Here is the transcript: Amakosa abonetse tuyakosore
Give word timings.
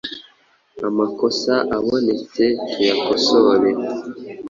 Amakosa 0.87 1.53
abonetse 1.77 2.43
tuyakosore 2.71 3.71